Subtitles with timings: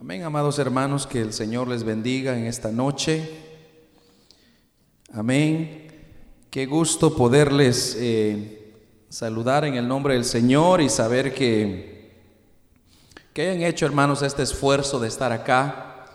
[0.00, 3.30] Amén, amados hermanos, que el Señor les bendiga en esta noche.
[5.12, 5.86] Amén.
[6.50, 8.74] Qué gusto poderles eh,
[9.08, 12.12] saludar en el nombre del Señor y saber que,
[13.32, 16.06] que hayan hecho, hermanos, este esfuerzo de estar acá.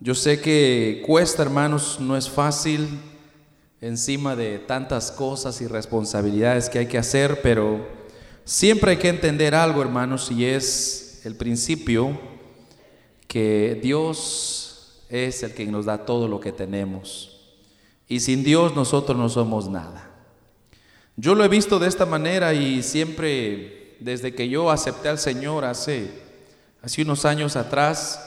[0.00, 3.00] Yo sé que cuesta, hermanos, no es fácil
[3.80, 7.88] encima de tantas cosas y responsabilidades que hay que hacer, pero
[8.44, 12.37] siempre hay que entender algo, hermanos, y es el principio
[13.28, 17.38] que Dios es el que nos da todo lo que tenemos.
[18.08, 20.10] Y sin Dios nosotros no somos nada.
[21.16, 25.64] Yo lo he visto de esta manera y siempre, desde que yo acepté al Señor
[25.64, 26.10] hace,
[26.80, 28.24] hace unos años atrás,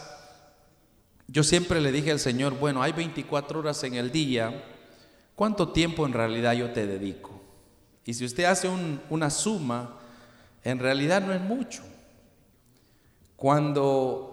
[1.27, 4.65] yo siempre le dije al Señor, bueno, hay 24 horas en el día,
[5.35, 7.41] ¿cuánto tiempo en realidad yo te dedico?
[8.05, 8.69] Y si usted hace
[9.09, 9.97] una suma,
[10.63, 11.83] en realidad no es mucho.
[13.35, 14.30] Cuando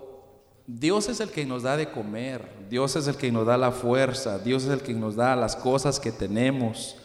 [0.70, 3.72] Dios es el que nos da de comer, Dios es el que nos da la
[3.72, 6.96] fuerza, Dios es el que nos da las cosas que tenemos,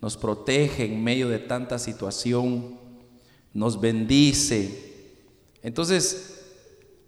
[0.00, 2.80] nos protege en medio de tanta situación,
[3.52, 5.12] nos bendice.
[5.62, 6.46] Entonces,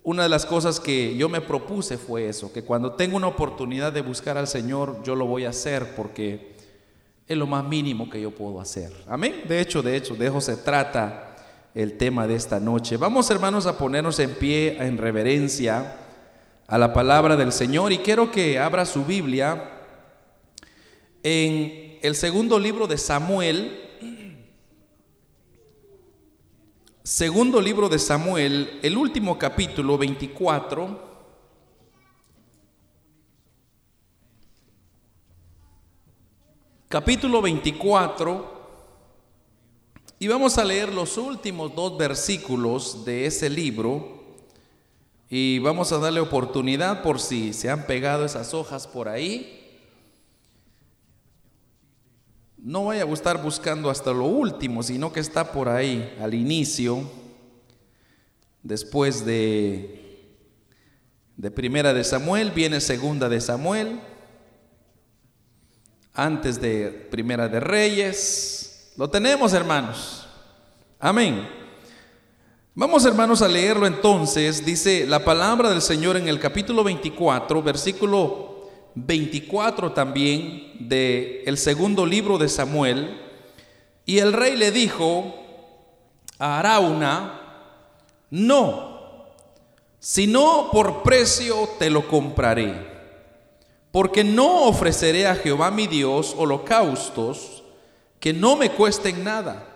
[0.03, 3.91] una de las cosas que yo me propuse fue eso, que cuando tengo una oportunidad
[3.91, 6.57] de buscar al Señor, yo lo voy a hacer porque
[7.27, 8.93] es lo más mínimo que yo puedo hacer.
[9.09, 9.45] Amén.
[9.49, 11.30] De hecho, de hecho, de eso se trata
[11.75, 12.97] el tema de esta noche.
[12.97, 15.97] Vamos hermanos a ponernos en pie en reverencia
[16.67, 19.71] a la palabra del Señor y quiero que abra su Biblia
[21.23, 23.79] en el segundo libro de Samuel,
[27.03, 31.11] segundo libro de Samuel, el último capítulo 24.
[36.89, 38.60] Capítulo 24
[40.23, 44.21] y vamos a leer los últimos dos versículos de ese libro
[45.31, 49.81] y vamos a darle oportunidad por si se han pegado esas hojas por ahí.
[52.59, 57.11] No vaya a estar buscando hasta lo último, sino que está por ahí al inicio,
[58.63, 60.37] después de,
[61.39, 63.99] de primera de Samuel, viene segunda de Samuel,
[66.13, 70.27] antes de primera de Reyes, lo tenemos, hermanos.
[70.99, 71.49] Amén.
[72.75, 74.65] Vamos, hermanos, a leerlo entonces.
[74.65, 82.07] Dice la palabra del Señor en el capítulo 24, versículo 24 también de el segundo
[82.07, 83.21] libro de Samuel.
[84.07, 85.35] Y el rey le dijo
[86.39, 87.41] a Arauna,
[88.31, 89.27] no,
[89.99, 92.75] sino por precio te lo compraré,
[93.91, 97.60] porque no ofreceré a Jehová mi Dios holocaustos
[98.21, 99.67] que no me cuesten nada.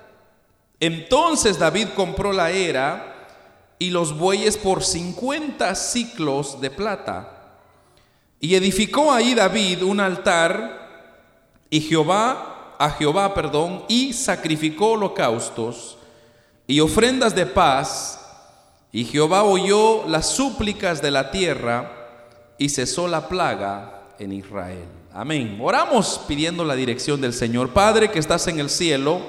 [0.79, 3.27] Entonces David compró la era
[3.79, 7.31] y los bueyes por 50 ciclos de plata.
[8.39, 10.85] Y edificó ahí David un altar
[11.71, 15.97] y Jehová a Jehová, perdón, y sacrificó holocaustos
[16.67, 18.21] y ofrendas de paz,
[18.93, 21.91] y Jehová oyó las súplicas de la tierra
[22.59, 24.85] y cesó la plaga en Israel.
[25.13, 25.59] Amén.
[25.61, 27.71] Oramos pidiendo la dirección del Señor.
[27.71, 29.21] Padre que estás en el cielo.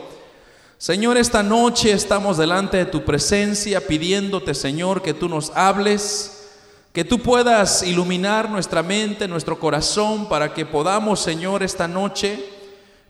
[0.77, 6.49] Señor, esta noche estamos delante de tu presencia pidiéndote, Señor, que tú nos hables,
[6.91, 12.43] que tú puedas iluminar nuestra mente, nuestro corazón, para que podamos, Señor, esta noche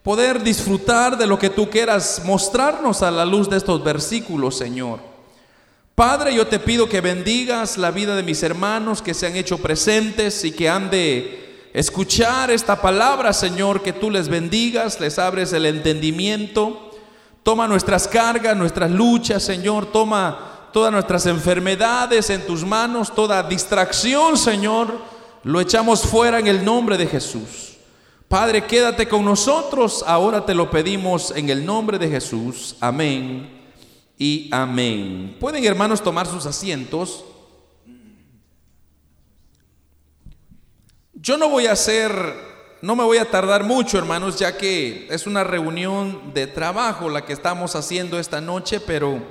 [0.04, 5.00] poder disfrutar de lo que tú quieras mostrarnos a la luz de estos versículos, Señor.
[5.96, 9.58] Padre, yo te pido que bendigas la vida de mis hermanos que se han hecho
[9.58, 11.45] presentes y que han de
[11.76, 16.92] escuchar esta palabra, Señor, que tú les bendigas, les abres el entendimiento.
[17.44, 19.88] Toma nuestras cargas, nuestras luchas, Señor.
[19.88, 25.00] Toma todas nuestras enfermedades en tus manos, toda distracción, Señor.
[25.44, 27.74] Lo echamos fuera en el nombre de Jesús.
[28.30, 30.04] Padre, quédate con nosotros.
[30.08, 32.78] Ahora te lo pedimos en el nombre de Jesús.
[32.80, 33.50] Amén
[34.18, 35.36] y amén.
[35.40, 37.26] Pueden, hermanos, tomar sus asientos.
[41.22, 42.12] Yo no voy a hacer,
[42.82, 47.26] no me voy a tardar mucho, hermanos, ya que es una reunión de trabajo la
[47.26, 49.22] que estamos haciendo esta noche, pero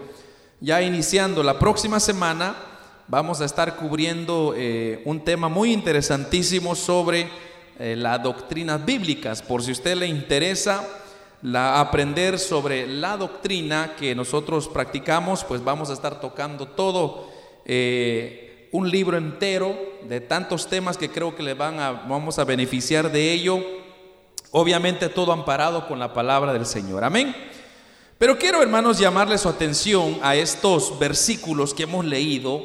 [0.60, 2.56] ya iniciando la próxima semana
[3.06, 7.28] vamos a estar cubriendo eh, un tema muy interesantísimo sobre
[7.78, 9.42] eh, las doctrinas bíblicas.
[9.42, 10.88] Por si a usted le interesa
[11.52, 17.28] aprender sobre la doctrina que nosotros practicamos, pues vamos a estar tocando todo.
[17.66, 18.43] Eh,
[18.74, 23.12] un libro entero de tantos temas que creo que le van a, vamos a beneficiar
[23.12, 23.64] de ello.
[24.50, 27.04] Obviamente todo amparado con la palabra del Señor.
[27.04, 27.36] Amén.
[28.18, 32.62] Pero quiero, hermanos, llamarle su atención a estos versículos que hemos leído.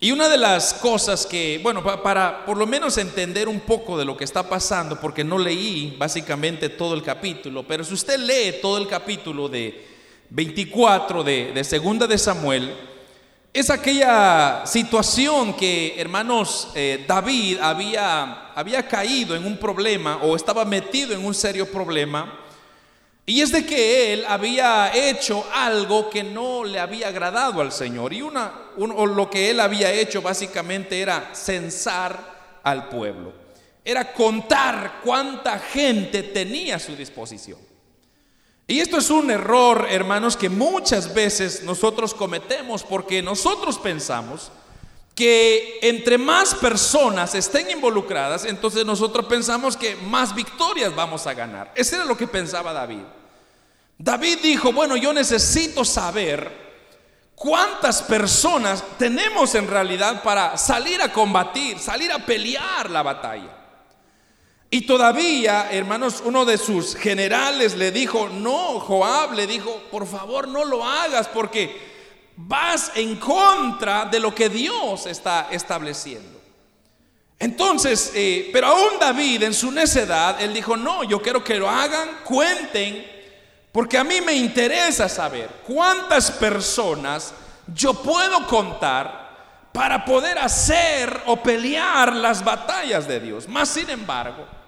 [0.00, 4.04] Y una de las cosas que, bueno, para por lo menos entender un poco de
[4.04, 8.56] lo que está pasando, porque no leí básicamente todo el capítulo, pero si usted lee
[8.60, 9.86] todo el capítulo de
[10.30, 12.74] 24 de, de Segunda de Samuel,
[13.52, 20.64] es aquella situación que, hermanos, eh, David había, había caído en un problema o estaba
[20.64, 22.38] metido en un serio problema.
[23.26, 28.14] Y es de que él había hecho algo que no le había agradado al Señor.
[28.14, 33.34] Y una, o lo que él había hecho básicamente era censar al pueblo.
[33.84, 37.71] Era contar cuánta gente tenía a su disposición.
[38.72, 44.50] Y esto es un error, hermanos, que muchas veces nosotros cometemos porque nosotros pensamos
[45.14, 51.70] que entre más personas estén involucradas, entonces nosotros pensamos que más victorias vamos a ganar.
[51.74, 53.02] Eso era lo que pensaba David.
[53.98, 56.50] David dijo, bueno, yo necesito saber
[57.34, 63.61] cuántas personas tenemos en realidad para salir a combatir, salir a pelear la batalla.
[64.74, 70.48] Y todavía, hermanos, uno de sus generales le dijo, no, Joab le dijo, por favor
[70.48, 71.78] no lo hagas porque
[72.36, 76.40] vas en contra de lo que Dios está estableciendo.
[77.38, 81.68] Entonces, eh, pero aún David en su necedad, él dijo, no, yo quiero que lo
[81.68, 83.06] hagan, cuenten,
[83.72, 87.34] porque a mí me interesa saber cuántas personas
[87.74, 93.46] yo puedo contar para poder hacer o pelear las batallas de Dios.
[93.46, 94.61] Más sin embargo,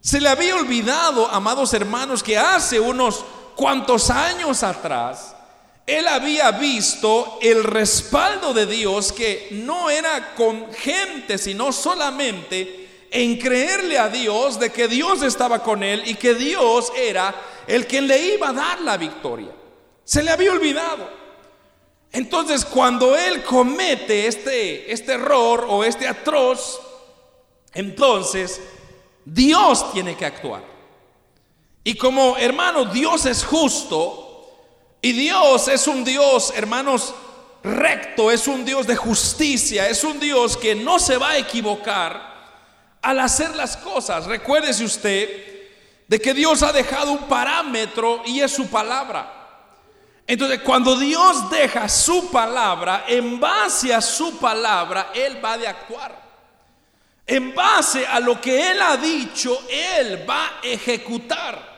[0.00, 3.24] se le había olvidado, amados hermanos, que hace unos
[3.54, 5.34] cuantos años atrás,
[5.86, 13.36] él había visto el respaldo de Dios que no era con gente, sino solamente en
[13.38, 17.34] creerle a Dios de que Dios estaba con él y que Dios era
[17.66, 19.50] el que le iba a dar la victoria.
[20.04, 21.10] Se le había olvidado.
[22.12, 26.80] Entonces, cuando él comete este, este error o este atroz,
[27.74, 28.60] entonces
[29.32, 30.62] Dios tiene que actuar.
[31.84, 34.50] Y como hermano, Dios es justo
[35.00, 37.14] y Dios es un Dios, hermanos,
[37.62, 42.98] recto, es un Dios de justicia, es un Dios que no se va a equivocar
[43.00, 44.26] al hacer las cosas.
[44.26, 45.28] Recuérdese usted
[46.08, 49.36] de que Dios ha dejado un parámetro y es su palabra.
[50.26, 56.29] Entonces, cuando Dios deja su palabra, en base a su palabra, Él va de actuar
[57.30, 61.70] en base a lo que Él ha dicho, Él va a ejecutar.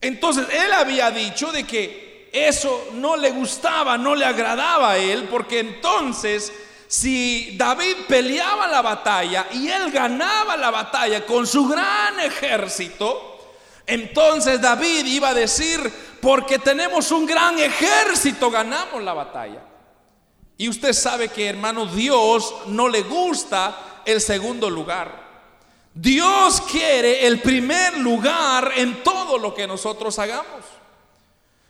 [0.00, 5.28] Entonces, Él había dicho de que eso no le gustaba, no le agradaba a Él,
[5.30, 6.52] porque entonces,
[6.88, 13.52] si David peleaba la batalla y Él ganaba la batalla con su gran ejército,
[13.86, 15.80] entonces David iba a decir,
[16.20, 19.62] porque tenemos un gran ejército, ganamos la batalla.
[20.56, 25.28] Y usted sabe que, hermano, Dios no le gusta el segundo lugar.
[25.94, 30.64] Dios quiere el primer lugar en todo lo que nosotros hagamos.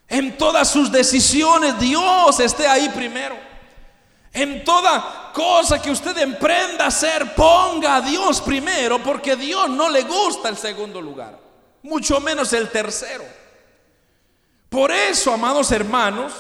[0.09, 3.37] En todas sus decisiones Dios esté ahí primero.
[4.33, 9.89] En toda cosa que usted emprenda a hacer, ponga a Dios primero, porque Dios no
[9.89, 11.37] le gusta el segundo lugar,
[11.83, 13.25] mucho menos el tercero.
[14.69, 16.33] Por eso, amados hermanos,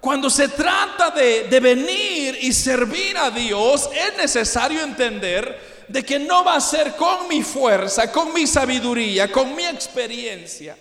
[0.00, 6.44] cuando se trata de, venir y servir a Dios, es necesario entender de que no
[6.44, 10.76] va a ser con mi fuerza, con mi sabiduría, con mi experiencia.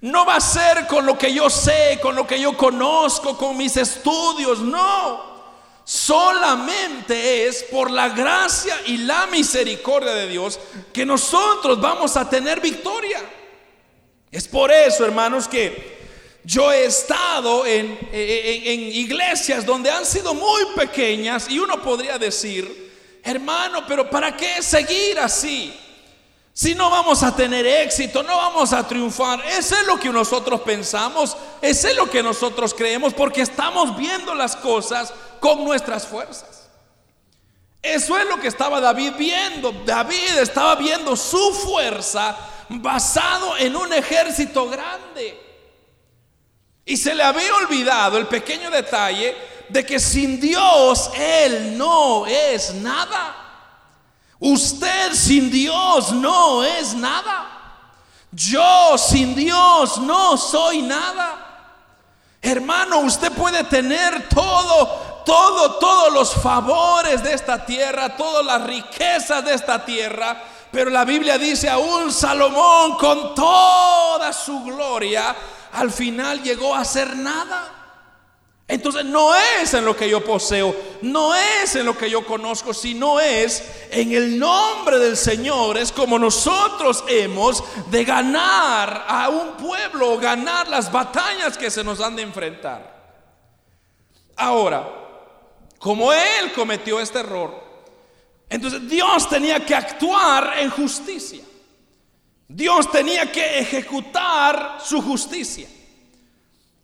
[0.00, 3.56] No va a ser con lo que yo sé, con lo que yo conozco, con
[3.56, 5.38] mis estudios, no.
[5.84, 10.58] Solamente es por la gracia y la misericordia de Dios
[10.92, 13.20] que nosotros vamos a tener victoria.
[14.30, 15.97] Es por eso, hermanos, que
[16.44, 23.84] yo he estado en, iglesias donde han sido muy pequeñas y uno podría decir, hermano,
[23.86, 25.78] pero ¿para qué seguir así?
[26.52, 29.44] Si no vamos a tener éxito, no vamos a triunfar.
[29.46, 34.34] Eso es lo que nosotros pensamos, eso es lo que nosotros creemos, porque estamos viendo
[34.34, 36.68] las cosas con nuestras fuerzas.
[37.80, 39.70] Eso es lo que estaba David viendo.
[39.84, 42.36] David estaba viendo su fuerza
[42.68, 45.47] basado en un ejército grande.
[46.88, 49.36] Y se le había olvidado el pequeño detalle
[49.68, 53.36] de que sin Dios Él no es nada.
[54.38, 57.46] Usted sin Dios no es nada.
[58.32, 61.76] Yo sin Dios no soy nada.
[62.40, 69.44] Hermano, usted puede tener todo, todo, todos los favores de esta tierra, todas las riquezas
[69.44, 70.42] de esta tierra.
[70.72, 75.36] Pero la Biblia dice, aún Salomón con toda su gloria
[75.72, 77.74] al final llegó a ser nada.
[78.70, 82.74] Entonces no es en lo que yo poseo, no es en lo que yo conozco,
[82.74, 85.78] sino es en el nombre del Señor.
[85.78, 91.98] Es como nosotros hemos de ganar a un pueblo, ganar las batallas que se nos
[92.02, 92.98] han de enfrentar.
[94.36, 94.86] Ahora,
[95.78, 97.68] como Él cometió este error,
[98.50, 101.42] entonces Dios tenía que actuar en justicia.
[102.48, 105.68] Dios tenía que ejecutar su justicia.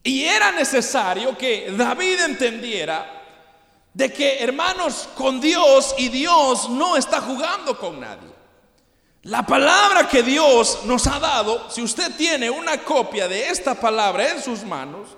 [0.02, 3.23] Y era necesario que David entendiera
[3.94, 8.35] de que, hermanos, con Dios y Dios no está jugando con nadie.
[9.23, 14.33] La palabra que Dios nos ha dado, si usted tiene una copia de esta palabra
[14.33, 15.09] en sus manos,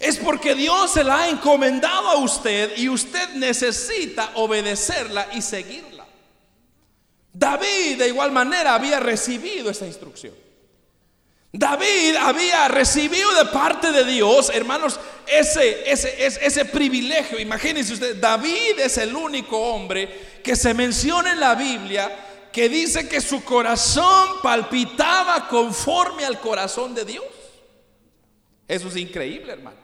[0.00, 5.99] es porque Dios se la ha encomendado a usted y usted necesita obedecerla y seguirla.
[7.32, 10.34] David de igual manera había recibido esa instrucción.
[11.52, 17.40] David había recibido de parte de Dios, hermanos, ese, ese, ese, privilegio.
[17.40, 23.08] Imagínense usted, David es el único hombre que se menciona en la Biblia que dice
[23.08, 27.24] que su corazón palpitaba conforme al corazón de Dios.
[28.68, 29.78] Eso es increíble, hermano.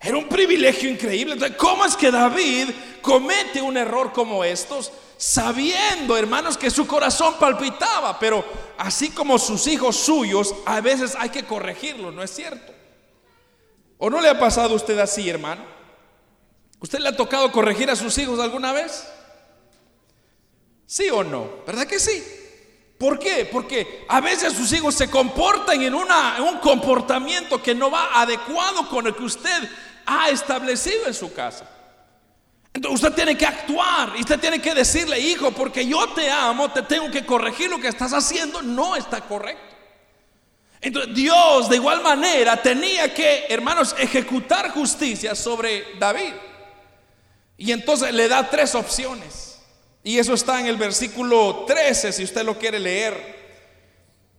[0.00, 1.34] Era un privilegio increíble.
[1.34, 4.92] Entonces, ¿cómo es que David comete un error como estos?
[5.18, 8.44] Sabiendo, hermanos, que su corazón palpitaba, pero
[8.78, 12.72] así como sus hijos suyos, a veces hay que corregirlo, ¿no es cierto?
[13.98, 15.62] ¿O no le ha pasado a usted así, hermano?
[16.80, 19.08] ¿Usted le ha tocado corregir a sus hijos alguna vez?
[20.86, 21.48] ¿Sí o no?
[21.66, 22.22] ¿Verdad que sí?
[22.96, 23.48] ¿Por qué?
[23.50, 28.88] Porque a veces sus hijos se comportan en, en un comportamiento que no va adecuado
[28.88, 29.68] con el que usted
[30.06, 31.68] ha establecido en su casa.
[32.86, 36.82] Usted tiene que actuar y usted tiene que decirle, hijo, porque yo te amo, te
[36.82, 39.62] tengo que corregir lo que estás haciendo, no está correcto.
[40.80, 46.34] Entonces Dios de igual manera tenía que, hermanos, ejecutar justicia sobre David.
[47.56, 49.58] Y entonces le da tres opciones.
[50.04, 53.38] Y eso está en el versículo 13, si usted lo quiere leer.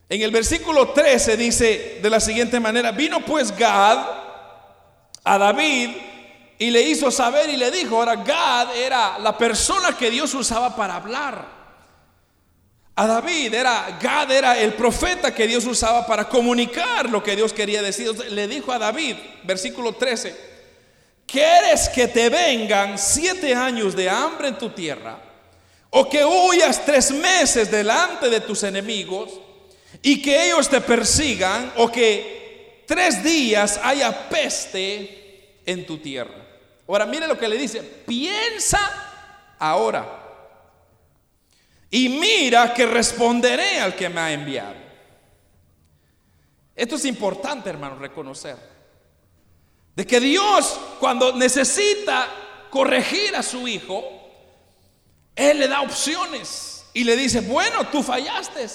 [0.08, 4.00] En el versículo 13 dice de la siguiente manera, vino pues Gad
[5.24, 5.90] a David
[6.62, 10.76] y le hizo saber y le dijo, ahora Gad era la persona que Dios usaba
[10.76, 11.60] para hablar.
[12.98, 17.54] A David era, Gad era el profeta que Dios usaba para comunicar lo que Dios
[17.54, 18.14] quería decir.
[18.30, 20.36] le dijo a David, versículo 13,
[21.26, 25.18] ¿quieres que te vengan siete años de hambre en tu tierra?
[25.92, 29.30] ¿O que huyas tres meses delante de tus enemigos
[30.02, 31.72] y que ellos te persigan?
[31.78, 36.39] ¿O que tres días haya peste en tu tierra?
[36.90, 38.80] Ahora mire lo que le dice, piensa
[39.60, 40.26] ahora.
[41.92, 44.74] Y mira que responderé al que me ha enviado.
[46.76, 48.58] Esto es importante, hermano, reconocer.
[49.96, 52.28] De que Dios, cuando necesita
[52.72, 54.04] corregir a su hijo,
[55.36, 58.66] Él le da opciones y le dice, bueno, tú fallaste,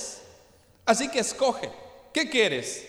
[0.85, 1.68] así que escoge,
[2.12, 2.87] ¿qué quieres?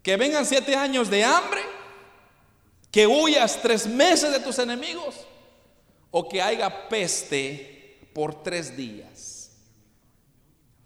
[0.00, 1.62] ¿Que vengan siete años de hambre?
[2.90, 5.14] Que huyas tres meses de tus enemigos
[6.10, 9.50] o que haya peste por tres días.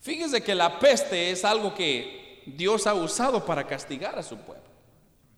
[0.01, 4.65] Fíjese que la peste es algo que Dios ha usado para castigar a su pueblo.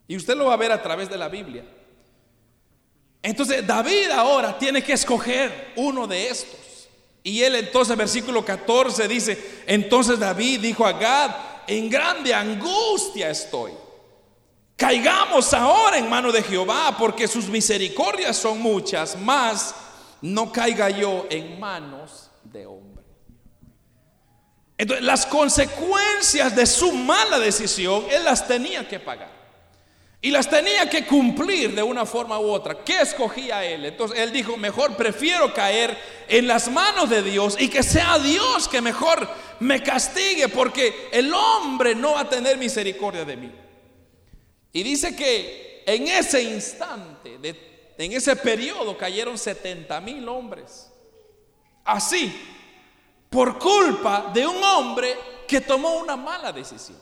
[0.08, 1.64] Y usted lo va a ver a través de la Biblia.
[3.22, 6.88] Entonces David ahora tiene que escoger uno de estos.
[7.22, 11.30] Y él entonces, versículo 14 dice, entonces David dijo a Gad,
[11.66, 13.72] en grande angustia estoy.
[14.76, 19.74] Caigamos ahora en mano de Jehová, porque sus misericordias son muchas, mas
[20.20, 23.04] no caiga yo en manos de hombre.
[24.76, 29.32] Entonces, las consecuencias de su mala decisión, él las tenía que pagar.
[30.20, 32.82] Y las tenía que cumplir de una forma u otra.
[32.82, 33.84] ¿Qué escogía él?
[33.84, 35.96] Entonces él dijo, mejor prefiero caer
[36.28, 39.28] en las manos de Dios y que sea Dios que mejor
[39.60, 43.52] me castigue, porque el hombre no va a tener misericordia de mí.
[44.74, 47.38] Y dice que en ese instante,
[47.96, 50.90] en ese periodo, cayeron 70 mil hombres.
[51.84, 52.34] Así,
[53.30, 55.16] por culpa de un hombre
[55.46, 56.98] que tomó una mala decisión.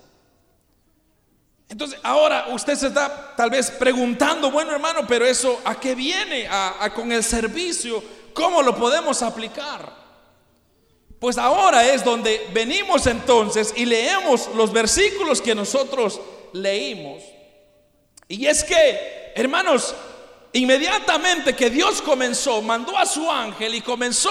[1.66, 6.46] Entonces, ahora usted se está tal vez preguntando, bueno hermano, pero eso a qué viene
[6.94, 9.90] con el servicio, ¿cómo lo podemos aplicar?
[11.18, 16.20] Pues ahora es donde venimos entonces y leemos los versículos que nosotros
[16.52, 17.22] leímos
[18.32, 19.94] y es que, hermanos,
[20.54, 24.30] inmediatamente que Dios comenzó, mandó a su ángel y comenzó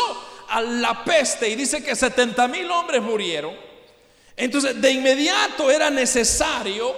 [0.50, 3.56] a la peste y dice que 70 mil hombres murieron.
[4.36, 6.96] Entonces, de inmediato era necesario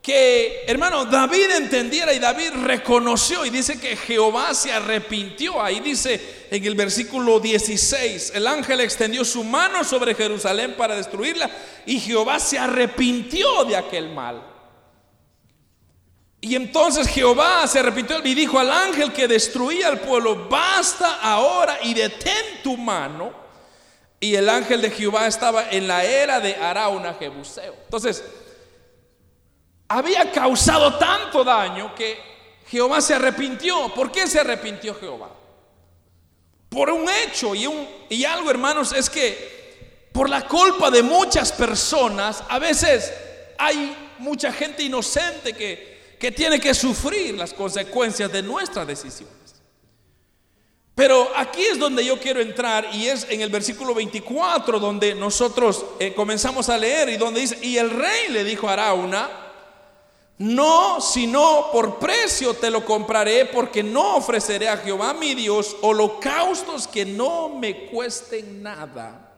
[0.00, 5.60] que, hermano, David entendiera y David reconoció y dice que Jehová se arrepintió.
[5.60, 11.50] Ahí dice en el versículo 16, el ángel extendió su mano sobre Jerusalén para destruirla
[11.84, 14.57] y Jehová se arrepintió de aquel mal.
[16.40, 21.78] Y entonces Jehová se arrepintió y dijo al ángel que destruía al pueblo, basta ahora
[21.82, 23.32] y detén tu mano.
[24.20, 27.74] Y el ángel de Jehová estaba en la era de Arauna Jebuseo.
[27.84, 28.24] Entonces,
[29.88, 32.18] había causado tanto daño que
[32.68, 33.92] Jehová se arrepintió.
[33.94, 35.30] ¿Por qué se arrepintió Jehová?
[36.68, 41.52] Por un hecho y, un, y algo, hermanos, es que por la culpa de muchas
[41.52, 43.12] personas, a veces
[43.56, 49.36] hay mucha gente inocente que, que tiene que sufrir las consecuencias de nuestras decisiones.
[50.94, 55.84] Pero aquí es donde yo quiero entrar y es en el versículo 24 donde nosotros
[56.00, 59.30] eh, comenzamos a leer y donde dice, y el rey le dijo a Arauna,
[60.38, 66.88] no, sino por precio te lo compraré, porque no ofreceré a Jehová mi Dios holocaustos
[66.88, 69.34] que no me cuesten nada.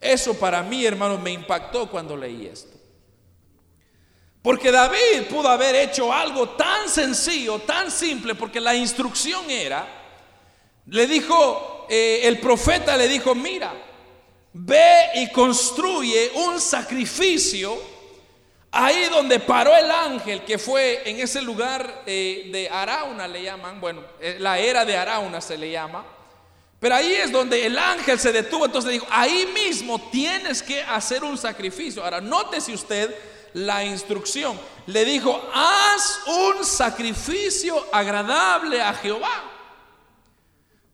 [0.00, 2.73] Eso para mí, hermano, me impactó cuando leí esto.
[4.44, 9.88] Porque David pudo haber hecho algo tan sencillo, tan simple, porque la instrucción era,
[10.84, 13.72] le dijo, eh, el profeta le dijo, mira,
[14.52, 17.94] ve y construye un sacrificio
[18.76, 23.80] Ahí donde paró el ángel, que fue en ese lugar eh, de Arauna, le llaman,
[23.80, 26.04] bueno, eh, la era de Arauna se le llama.
[26.80, 31.22] Pero ahí es donde el ángel se detuvo, entonces dijo, ahí mismo tienes que hacer
[31.22, 32.02] un sacrificio.
[32.02, 33.14] Ahora, nótese usted
[33.54, 34.58] la instrucción.
[34.86, 39.50] Le dijo, haz un sacrificio agradable a Jehová.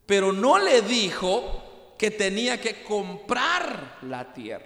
[0.05, 4.65] Pero no le dijo que tenía que comprar la tierra.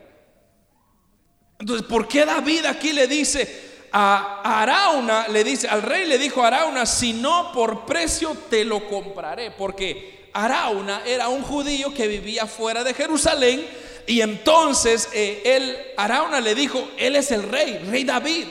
[1.59, 6.43] Entonces, ¿por qué David aquí le dice a Arauna, le dice, al rey le dijo
[6.43, 9.51] a Arauna, si no por precio te lo compraré?
[9.51, 13.65] Porque Arauna era un judío que vivía fuera de Jerusalén
[14.07, 18.47] y entonces eh, él, Arauna le dijo, él es el rey, rey David.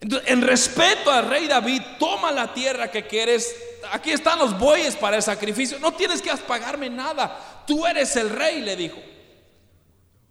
[0.00, 3.54] Entonces, en respeto al rey David, toma la tierra que quieres.
[3.92, 5.78] Aquí están los bueyes para el sacrificio.
[5.78, 7.64] No tienes que pagarme nada.
[7.66, 8.98] Tú eres el rey, le dijo.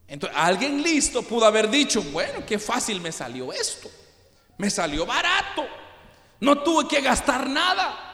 [0.07, 3.89] Entonces, alguien listo pudo haber dicho, bueno, qué fácil me salió esto.
[4.57, 5.65] Me salió barato.
[6.41, 8.07] No tuve que gastar nada.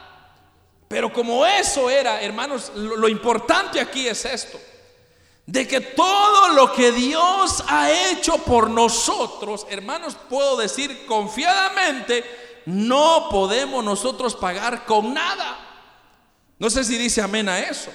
[0.87, 4.59] Pero como eso era, hermanos, lo, lo importante aquí es esto.
[5.47, 13.29] De que todo lo que Dios ha hecho por nosotros, hermanos, puedo decir confiadamente, no
[13.31, 15.57] podemos nosotros pagar con nada.
[16.59, 17.89] No sé si dice amén a eso.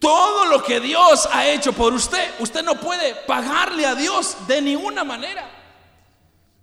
[0.00, 4.60] Todo lo que Dios ha hecho por usted, usted no puede pagarle a Dios de
[4.60, 5.48] ninguna manera.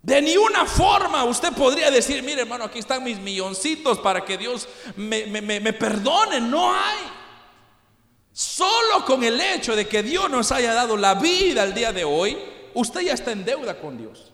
[0.01, 4.67] De ninguna forma usted podría decir, mire hermano, aquí están mis milloncitos para que Dios
[4.97, 6.41] me, me, perdone.
[6.41, 6.97] No hay.
[8.31, 12.03] Solo con el hecho de que Dios nos haya dado la vida al día de
[12.03, 12.37] hoy,
[12.73, 14.31] usted ya está en deuda con Dios.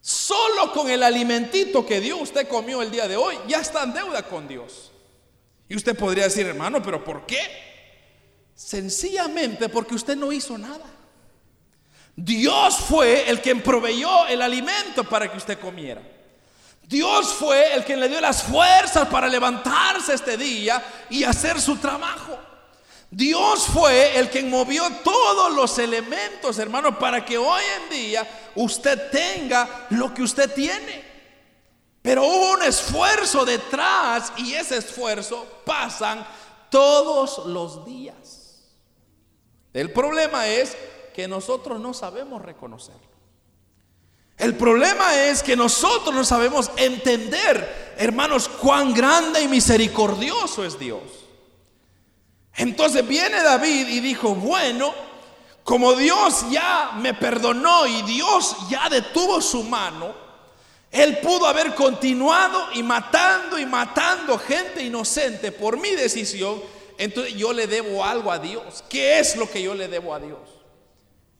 [0.00, 3.92] Solo con el alimentito que Dios usted comió el día de hoy, ya está en
[3.92, 4.92] deuda con Dios.
[5.68, 7.40] Y usted podría decir, hermano, pero ¿por qué?
[8.54, 10.84] Sencillamente porque usted no hizo nada.
[12.16, 16.02] Dios fue el quien proveyó el alimento para que usted comiera.
[16.88, 21.76] Dios fue el quien le dio las fuerzas para levantarse este día y hacer su
[21.76, 22.38] trabajo.
[23.10, 29.10] Dios fue el quien movió todos los elementos, hermano, para que hoy en día usted
[29.10, 31.04] tenga lo que usted tiene.
[32.00, 36.26] Pero hubo un esfuerzo detrás y ese esfuerzo pasan
[36.70, 38.62] todos los días.
[39.74, 40.74] El problema es
[41.12, 43.17] que nosotros no sabemos reconocerlo.
[44.38, 51.02] El problema es que nosotros no sabemos entender, hermanos, cuán grande y misericordioso es Dios.
[52.54, 54.94] Entonces viene David y dijo, bueno,
[55.64, 60.14] como Dios ya me perdonó y Dios ya detuvo su mano,
[60.90, 66.62] él pudo haber continuado y matando y matando gente inocente por mi decisión.
[66.96, 68.84] Entonces yo le debo algo a Dios.
[68.88, 70.57] ¿Qué es lo que yo le debo a Dios?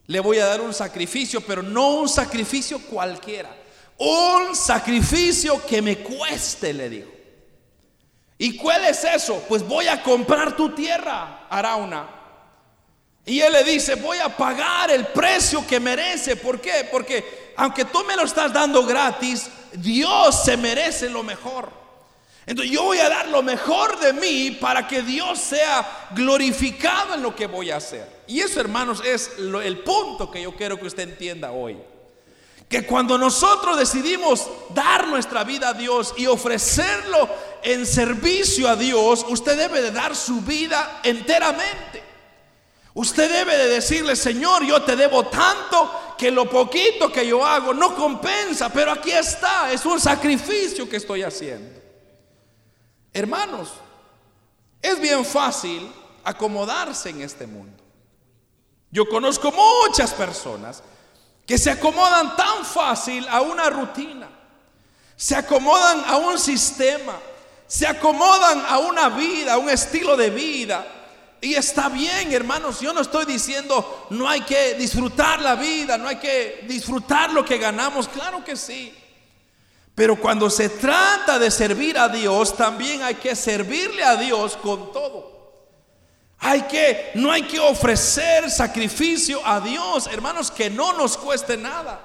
[0.08, 3.54] Le voy a dar un sacrificio, pero no un sacrificio cualquiera.
[3.98, 7.10] Un sacrificio que me cueste, le dijo.
[8.38, 9.44] ¿Y cuál es eso?
[9.46, 12.08] Pues voy a comprar tu tierra, Arauna.
[13.26, 16.36] Y él le dice, voy a pagar el precio que merece.
[16.36, 16.88] ¿Por qué?
[16.90, 21.70] Porque aunque tú me lo estás dando gratis, Dios se merece lo mejor.
[22.48, 27.22] Entonces yo voy a dar lo mejor de mí para que Dios sea glorificado en
[27.22, 28.08] lo que voy a hacer.
[28.26, 31.76] Y eso, hermanos, es el punto que yo quiero que usted entienda hoy.
[32.66, 37.28] que cuando nosotros decidimos dar nuestra vida a Dios y ofrecerlo
[37.62, 42.02] en servicio a Dios, usted debe de dar su vida enteramente.
[42.94, 47.74] Usted debe de decirle, Señor, yo te debo tanto que lo poquito que yo hago
[47.74, 51.87] no compensa, pero aquí está, es un sacrificio que estoy haciendo.
[53.12, 53.70] Hermanos,
[54.82, 55.90] es bien fácil
[56.24, 57.82] acomodarse en este mundo.
[58.90, 60.82] Yo conozco muchas personas
[61.46, 64.28] que se acomodan tan fácil a una rutina,
[65.16, 67.18] se acomodan a un sistema,
[67.66, 70.86] se acomodan a una vida, a un estilo de vida.
[71.40, 76.08] Y está bien, hermanos, yo no estoy diciendo no hay que disfrutar la vida, no
[76.08, 78.94] hay que disfrutar lo que ganamos, claro que sí.
[79.98, 84.92] Pero cuando se trata de servir a Dios, también hay que servirle a Dios con
[84.92, 85.66] todo.
[86.38, 92.00] Hay que, no hay que ofrecer sacrificio a Dios, hermanos, que no nos cueste nada.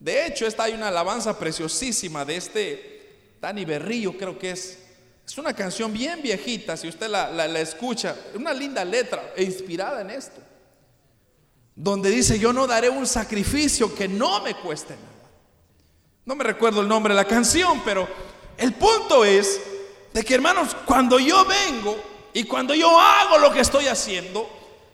[0.00, 4.80] De hecho, esta hay una alabanza preciosísima de este Dani Berrillo, creo que es.
[5.24, 10.10] Es una canción bien viejita, si usted la, escucha, una linda letra e inspirada en
[10.10, 10.40] esto.
[11.76, 15.13] Donde dice, yo no daré un sacrificio que no me cueste nada.
[16.24, 18.08] No me recuerdo el nombre de la canción, pero
[18.56, 19.60] el punto es
[20.12, 21.96] de que hermanos, cuando yo vengo
[22.32, 24.48] y cuando yo hago lo que estoy haciendo,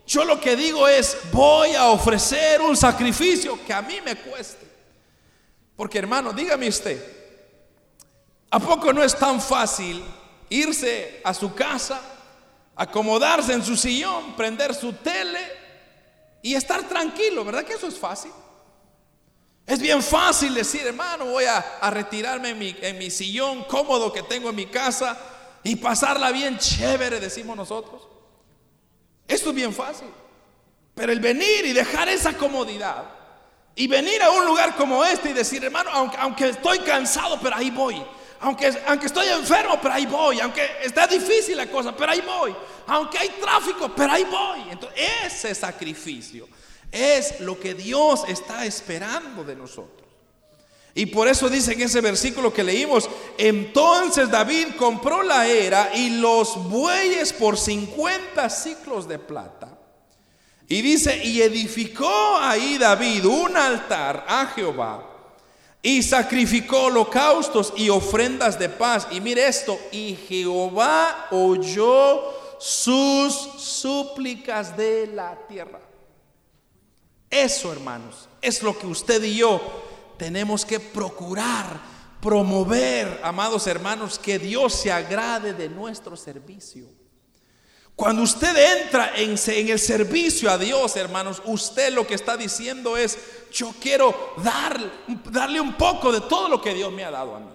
[0.06, 4.66] yo lo que digo es, voy a ofrecer un sacrificio que a mí me cueste.
[5.76, 7.00] Porque hermano, dígame usted,
[8.50, 10.02] ¿a poco no es tan fácil
[10.48, 12.00] irse a su casa,
[12.74, 15.40] acomodarse en su sillón, prender su tele
[16.42, 17.44] y estar tranquilo?
[17.44, 18.32] ¿Verdad que eso es fácil?
[19.70, 22.50] Es bien fácil decir, hermano, voy a, retirarme
[22.82, 25.16] en mi, sillón cómodo que tengo en mi casa
[25.62, 28.02] y pasarla bien chévere, decimos nosotros.
[29.28, 30.08] Esto es bien fácil.
[30.92, 33.12] Pero el venir y dejar esa comodidad
[33.76, 37.54] y venir a un lugar como este y decir, hermano, aunque, aunque estoy cansado, pero
[37.54, 38.04] ahí voy.
[38.40, 40.40] Aunque, aunque estoy enfermo, pero ahí voy.
[40.40, 42.56] Aunque está difícil la cosa, pero ahí voy.
[42.88, 44.68] Aunque hay tráfico, pero ahí voy.
[44.68, 46.48] Entonces, ese sacrificio
[46.92, 50.08] es lo que Dios está esperando de nosotros.
[50.94, 56.10] Y por eso dice en ese versículo que leímos, entonces David compró la era y
[56.10, 59.78] los bueyes por 50 ciclos de plata.
[60.68, 65.06] Y dice, y edificó ahí David un altar a Jehová
[65.82, 69.08] y sacrificó holocaustos y ofrendas de paz.
[69.10, 72.22] Y mire esto, y Jehová oyó
[72.58, 75.80] sus súplicas de la tierra.
[77.30, 79.60] Eso, hermanos, es lo que usted y yo
[80.18, 81.80] tenemos que procurar,
[82.20, 86.86] promover, amados hermanos, que Dios se agrade de nuestro servicio.
[87.94, 89.38] Cuando usted entra en,
[89.68, 93.18] el servicio a Dios, hermanos, usted lo que está diciendo es,
[93.52, 94.80] yo quiero dar,
[95.30, 97.52] darle un poco de todo lo que Dios me ha dado a mí.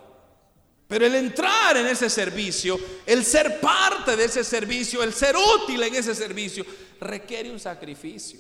[0.88, 5.82] Pero el entrar en ese servicio, el ser parte de ese servicio, el ser útil
[5.82, 6.64] en ese servicio,
[7.00, 8.40] requiere un sacrificio.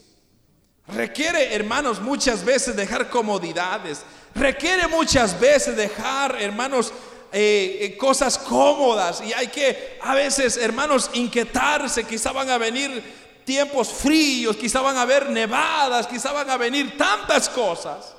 [0.88, 4.04] Requiere, hermanos, muchas veces dejar comodidades.
[4.36, 6.94] Requiere muchas veces dejar, hermanos,
[7.32, 9.22] eh, eh, cosas cómodas.
[9.22, 12.04] Y hay que, a veces, hermanos, inquietarse.
[12.04, 13.04] Quizá van a venir
[13.46, 18.15] tiempos fríos, quizá van a haber nevadas, quizá van a venir tantas cosas.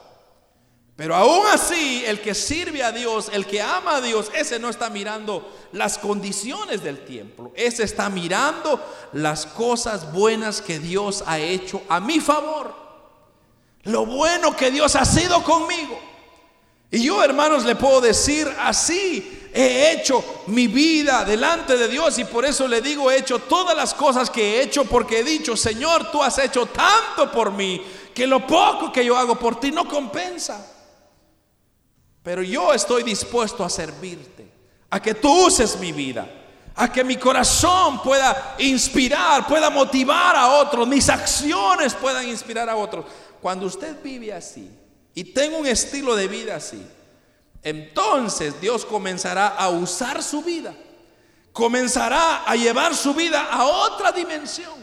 [0.96, 4.70] Pero aún así, el que sirve a Dios, el que ama a Dios, ese no
[4.70, 8.82] está mirando las condiciones del templo, ese está mirando
[9.12, 12.74] las cosas buenas que Dios ha hecho a mi favor,
[13.82, 16.00] lo bueno que Dios ha sido conmigo.
[16.90, 22.24] Y yo, hermanos, le puedo decir así, he hecho mi vida delante de Dios y
[22.24, 25.58] por eso le digo, he hecho todas las cosas que he hecho porque he dicho,
[25.58, 29.70] Señor, tú has hecho tanto por mí que lo poco que yo hago por ti
[29.70, 30.72] no compensa.
[32.26, 34.50] Pero yo estoy dispuesto a servirte,
[34.90, 36.28] a que tú uses mi vida,
[36.74, 42.74] a que mi corazón pueda inspirar, pueda motivar a otros, mis acciones puedan inspirar a
[42.74, 43.04] otros.
[43.40, 44.68] Cuando usted vive así
[45.14, 46.84] y tenga un estilo de vida así,
[47.62, 50.74] entonces Dios comenzará a usar su vida,
[51.52, 54.74] comenzará a llevar su vida a otra dimensión.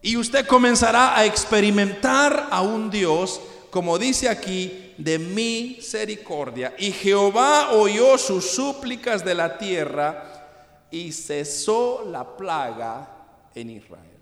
[0.00, 3.38] Y usted comenzará a experimentar a un Dios,
[3.74, 6.76] como dice aquí, de misericordia.
[6.78, 13.08] Y Jehová oyó sus súplicas de la tierra y cesó la plaga
[13.52, 14.16] en Israel.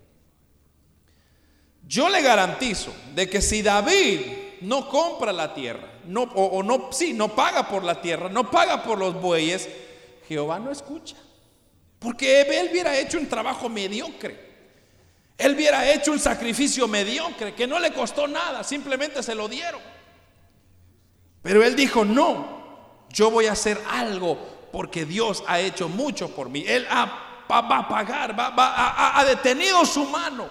[1.87, 4.21] Yo le garantizo de que si David
[4.61, 8.81] no compra la tierra, no, o, no, sí, no paga por la tierra, no paga
[8.81, 9.69] por los bueyes,
[10.27, 11.17] Jehová no escucha.
[11.99, 14.52] Porque él hubiera hecho un trabajo mediocre.
[15.37, 19.81] Él hubiera hecho un sacrificio mediocre que no le costó nada, simplemente se lo dieron.
[21.41, 24.37] Pero él dijo, no, yo voy a hacer algo
[24.71, 26.63] porque Dios ha hecho mucho por mí.
[26.65, 30.47] Él va, a pagar, ha detenido su mano.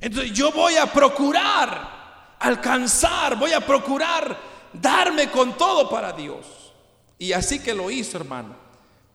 [0.00, 4.38] Entonces yo voy a procurar alcanzar, voy a procurar
[4.72, 6.72] darme con todo para Dios.
[7.18, 8.54] Y así que lo hizo, hermano.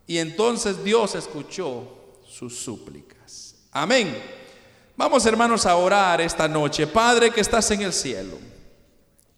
[0.08, 3.56] Y entonces Dios escuchó sus súplicas.
[3.72, 4.39] Amén.
[5.00, 6.86] Vamos, hermanos, a orar esta noche.
[6.86, 8.38] Padre que estás en el cielo.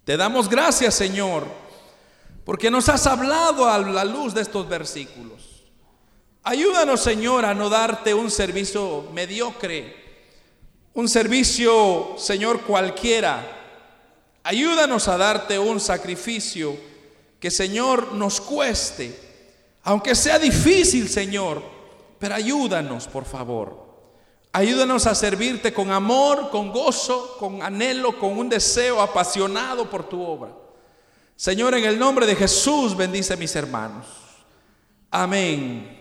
[0.03, 1.45] Te damos gracias, Señor,
[2.43, 5.67] porque nos has hablado a la luz de estos versículos.
[6.41, 9.95] Ayúdanos, Señor, a no darte un servicio mediocre,
[10.95, 13.45] un servicio, Señor, cualquiera.
[14.41, 16.75] Ayúdanos a darte un sacrificio
[17.39, 19.15] que, Señor, nos cueste,
[19.83, 21.61] aunque sea difícil, Señor,
[22.17, 23.80] pero ayúdanos, por favor.
[24.53, 30.21] Ayúdanos a servirte con amor, con gozo, con anhelo, con un deseo apasionado por tu
[30.21, 30.51] obra.
[31.37, 34.05] Señor, en el nombre de Jesús bendice a mis hermanos.
[35.09, 36.00] Amén.